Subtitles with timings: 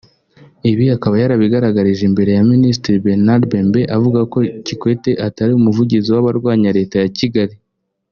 [0.71, 6.69] ibi akaba yarabigaragarije imbere ya Minisitiri Bernard Membe akavuga ko Kikwete atari umuvugizi w’ abarwanya
[6.77, 7.55] leta ya Kigali